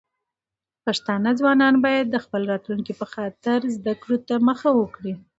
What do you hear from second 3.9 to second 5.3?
کړو ته مخه کړي.